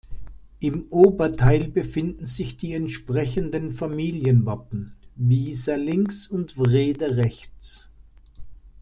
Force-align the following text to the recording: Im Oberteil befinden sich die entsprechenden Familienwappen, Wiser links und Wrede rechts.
Im 0.59 0.87
Oberteil 0.89 1.67
befinden 1.67 2.25
sich 2.25 2.57
die 2.57 2.73
entsprechenden 2.73 3.71
Familienwappen, 3.71 4.95
Wiser 5.15 5.77
links 5.77 6.25
und 6.25 6.57
Wrede 6.57 7.17
rechts. 7.17 7.87